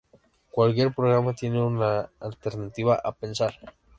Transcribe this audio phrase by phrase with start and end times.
[0.49, 1.79] Cuaquier programa tiene un
[2.19, 3.59] alternativa a pensar